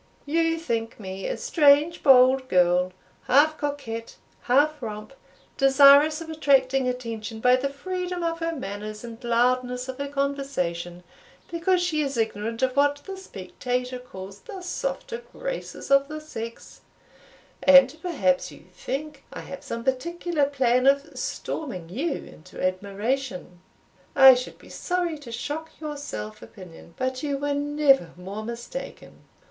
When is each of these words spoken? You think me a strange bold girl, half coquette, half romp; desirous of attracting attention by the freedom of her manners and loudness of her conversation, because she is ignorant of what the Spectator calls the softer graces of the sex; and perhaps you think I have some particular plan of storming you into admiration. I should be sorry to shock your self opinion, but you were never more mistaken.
You 0.25 0.57
think 0.57 0.99
me 0.99 1.27
a 1.27 1.37
strange 1.37 2.01
bold 2.01 2.49
girl, 2.49 2.91
half 3.25 3.55
coquette, 3.59 4.15
half 4.41 4.81
romp; 4.81 5.13
desirous 5.57 6.21
of 6.21 6.29
attracting 6.31 6.87
attention 6.87 7.39
by 7.39 7.55
the 7.55 7.69
freedom 7.69 8.23
of 8.23 8.39
her 8.39 8.51
manners 8.55 9.03
and 9.03 9.23
loudness 9.23 9.87
of 9.87 9.99
her 9.99 10.07
conversation, 10.07 11.03
because 11.51 11.83
she 11.83 12.01
is 12.01 12.17
ignorant 12.17 12.63
of 12.63 12.75
what 12.75 13.03
the 13.05 13.15
Spectator 13.15 13.99
calls 13.99 14.39
the 14.39 14.61
softer 14.63 15.19
graces 15.19 15.91
of 15.91 16.07
the 16.07 16.19
sex; 16.19 16.81
and 17.61 17.95
perhaps 18.01 18.51
you 18.51 18.63
think 18.73 19.23
I 19.31 19.41
have 19.41 19.63
some 19.63 19.83
particular 19.83 20.45
plan 20.45 20.87
of 20.87 21.15
storming 21.15 21.89
you 21.89 22.13
into 22.23 22.59
admiration. 22.59 23.59
I 24.15 24.33
should 24.33 24.57
be 24.57 24.69
sorry 24.69 25.19
to 25.19 25.31
shock 25.31 25.69
your 25.79 25.95
self 25.95 26.41
opinion, 26.41 26.95
but 26.97 27.21
you 27.21 27.37
were 27.37 27.53
never 27.53 28.13
more 28.17 28.43
mistaken. 28.43 29.25